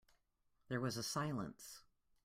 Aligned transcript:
There 0.67 0.79
was 0.81 0.97
a 0.97 1.03
silence. 1.03 1.83